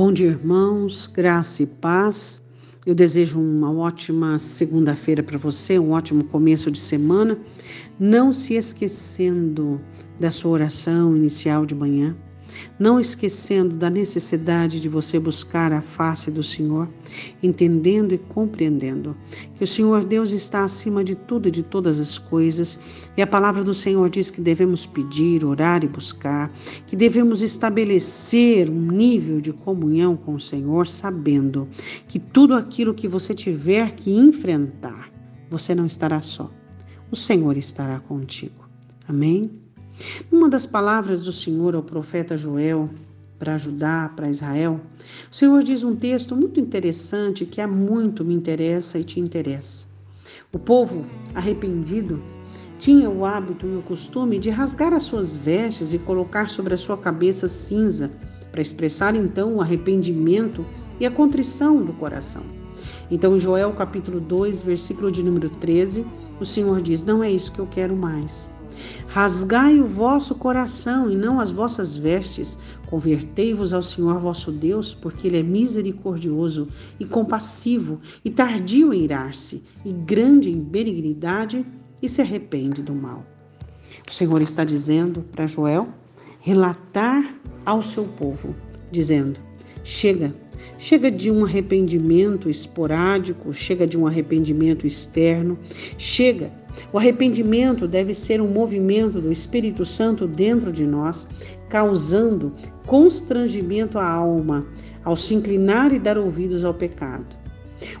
[0.00, 2.40] Bom dia, irmãos, graça e paz.
[2.86, 7.38] Eu desejo uma ótima segunda-feira para você, um ótimo começo de semana.
[7.98, 9.78] Não se esquecendo
[10.18, 12.16] da sua oração inicial de manhã
[12.78, 16.88] não esquecendo da necessidade de você buscar a face do Senhor,
[17.42, 19.16] entendendo e compreendendo
[19.54, 22.78] que o Senhor Deus está acima de tudo e de todas as coisas,
[23.16, 26.50] e a palavra do Senhor diz que devemos pedir, orar e buscar,
[26.86, 31.68] que devemos estabelecer um nível de comunhão com o Senhor, sabendo
[32.08, 35.10] que tudo aquilo que você tiver que enfrentar,
[35.48, 36.50] você não estará só.
[37.10, 38.68] O Senhor estará contigo.
[39.08, 39.50] Amém?
[40.30, 42.88] Uma das palavras do Senhor ao profeta Joel
[43.38, 44.80] para ajudar para Israel,
[45.30, 49.86] o Senhor diz um texto muito interessante que há muito me interessa e te interessa.
[50.52, 52.20] O povo arrependido
[52.78, 56.78] tinha o hábito e o costume de rasgar as suas vestes e colocar sobre a
[56.78, 58.10] sua cabeça cinza,
[58.50, 60.64] para expressar então o arrependimento
[60.98, 62.42] e a contrição do coração.
[63.10, 66.04] Então, Joel capítulo 2, versículo de número 13,
[66.40, 68.48] o Senhor diz: Não é isso que eu quero mais.
[69.08, 72.58] Rasgai o vosso coração e não as vossas vestes.
[72.86, 79.64] Convertei-vos ao Senhor vosso Deus, porque Ele é misericordioso e compassivo e tardio em irar-se
[79.84, 81.66] e grande em benignidade
[82.00, 83.24] e se arrepende do mal.
[84.08, 85.88] O Senhor está dizendo para Joel
[86.40, 87.34] relatar
[87.66, 88.54] ao seu povo,
[88.90, 89.49] dizendo:
[89.82, 90.34] Chega,
[90.78, 95.58] chega de um arrependimento esporádico, chega de um arrependimento externo,
[95.96, 96.52] chega
[96.92, 101.26] o arrependimento deve ser um movimento do Espírito Santo dentro de nós,
[101.68, 102.52] causando
[102.86, 104.66] constrangimento à alma
[105.04, 107.38] ao se inclinar e dar ouvidos ao pecado.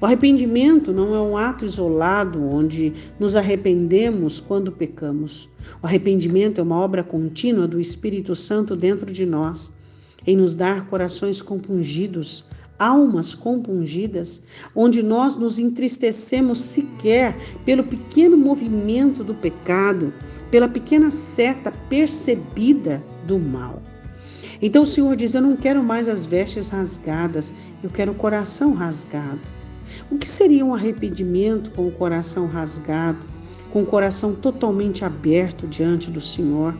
[0.00, 5.48] O arrependimento não é um ato isolado onde nos arrependemos quando pecamos.
[5.80, 9.72] O arrependimento é uma obra contínua do Espírito Santo dentro de nós,
[10.28, 12.44] em nos dar corações compungidos,
[12.78, 14.42] almas compungidas,
[14.76, 17.34] onde nós nos entristecemos sequer
[17.64, 20.12] pelo pequeno movimento do pecado,
[20.50, 23.82] pela pequena seta percebida do mal.
[24.60, 28.74] Então o Senhor diz: Eu não quero mais as vestes rasgadas, eu quero o coração
[28.74, 29.40] rasgado.
[30.10, 33.24] O que seria um arrependimento com o coração rasgado,
[33.72, 36.76] com o coração totalmente aberto diante do Senhor,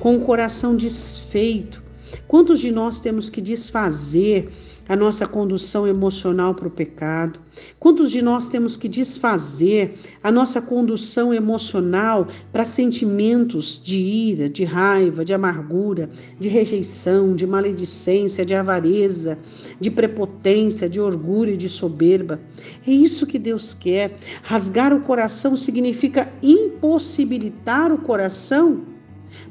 [0.00, 1.86] com o coração desfeito?
[2.26, 4.48] Quantos de nós temos que desfazer
[4.88, 7.40] a nossa condução emocional para o pecado?
[7.78, 14.64] Quantos de nós temos que desfazer a nossa condução emocional para sentimentos de ira, de
[14.64, 16.08] raiva, de amargura,
[16.38, 19.38] de rejeição, de maledicência, de avareza,
[19.80, 22.40] de prepotência, de orgulho e de soberba?
[22.86, 24.16] É isso que Deus quer.
[24.42, 28.97] Rasgar o coração significa impossibilitar o coração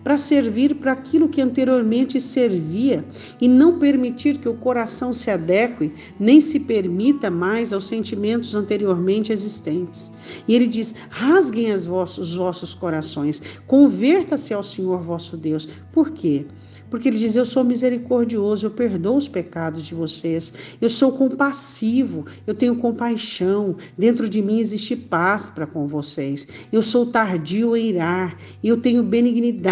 [0.03, 3.05] para servir para aquilo que anteriormente servia
[3.39, 9.31] e não permitir que o coração se adeque nem se permita mais aos sentimentos anteriormente
[9.31, 10.11] existentes.
[10.47, 15.67] E ele diz: rasguem os vossos, os vossos corações, converta-se ao Senhor vosso Deus.
[15.91, 16.45] Por quê?
[16.89, 22.25] Porque ele diz: Eu sou misericordioso, eu perdoo os pecados de vocês, eu sou compassivo,
[22.45, 27.89] eu tenho compaixão, dentro de mim existe paz para com vocês, eu sou tardio em
[27.89, 29.66] irar, eu tenho benignidade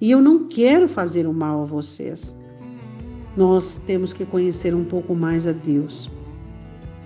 [0.00, 2.36] e eu não quero fazer o mal a vocês.
[3.36, 6.10] Nós temos que conhecer um pouco mais a Deus,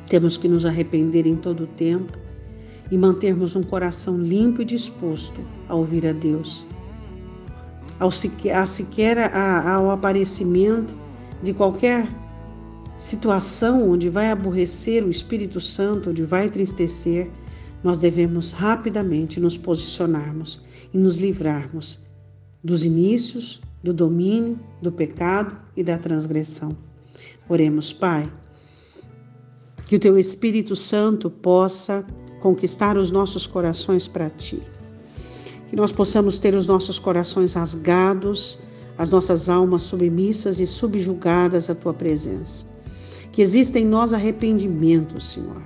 [0.08, 2.12] temos que nos arrepender em todo o tempo
[2.90, 6.64] e mantermos um coração limpo e disposto a ouvir a Deus.
[7.98, 10.94] Ao sequer, a sequer a, ao aparecimento
[11.42, 12.08] de qualquer
[12.98, 17.30] situação onde vai aborrecer o Espírito Santo, onde vai entristecer,
[17.82, 20.60] nós devemos rapidamente nos posicionarmos
[20.92, 21.98] e nos livrarmos
[22.62, 26.76] dos inícios, do domínio, do pecado e da transgressão.
[27.48, 28.30] Oremos, Pai,
[29.86, 32.04] que o Teu Espírito Santo possa
[32.40, 34.62] conquistar os nossos corações para Ti
[35.70, 38.58] que nós possamos ter os nossos corações rasgados,
[38.98, 42.66] as nossas almas submissas e subjugadas à tua presença.
[43.30, 45.62] Que exista em nós arrependimento, Senhor.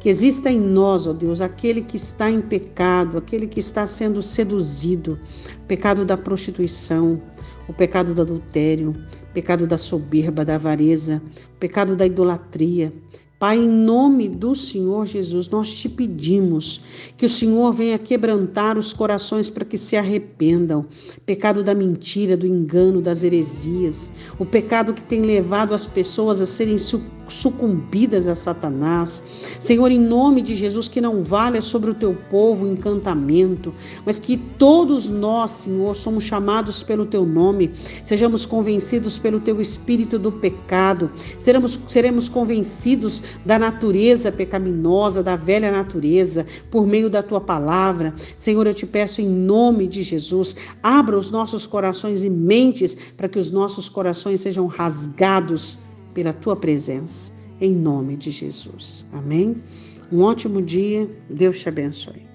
[0.00, 4.22] Que exista em nós, ó Deus, aquele que está em pecado, aquele que está sendo
[4.22, 5.18] seduzido,
[5.66, 7.20] pecado da prostituição,
[7.68, 8.94] o pecado do adultério,
[9.34, 11.20] pecado da soberba, da avareza,
[11.58, 12.92] pecado da idolatria,
[13.38, 16.80] Pai, em nome do Senhor Jesus, nós te pedimos
[17.16, 20.86] que o Senhor venha quebrantar os corações para que se arrependam.
[21.24, 26.46] Pecado da mentira, do engano, das heresias, o pecado que tem levado as pessoas a
[26.46, 26.78] serem
[27.28, 29.22] sucumbidas a Satanás.
[29.60, 34.36] Senhor, em nome de Jesus, que não valha sobre o teu povo encantamento, mas que
[34.36, 37.72] todos nós, Senhor, somos chamados pelo teu nome,
[38.04, 45.70] sejamos convencidos pelo teu espírito do pecado, seremos, seremos convencidos da natureza pecaminosa, da velha
[45.70, 48.14] natureza, por meio da tua palavra.
[48.36, 53.28] Senhor, eu te peço em nome de Jesus, abra os nossos corações e mentes para
[53.28, 55.78] que os nossos corações sejam rasgados
[56.14, 59.06] pela tua presença, em nome de Jesus.
[59.12, 59.62] Amém?
[60.10, 62.27] Um ótimo dia, Deus te abençoe.